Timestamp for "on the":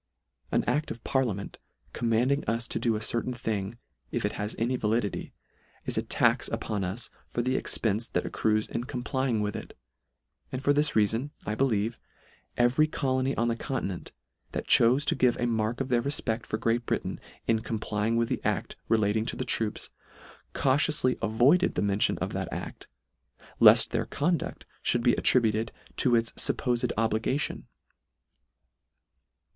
13.37-13.55